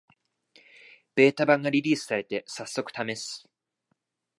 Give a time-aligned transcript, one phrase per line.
[1.13, 3.47] ベータ版がリリースされて、さっそくためす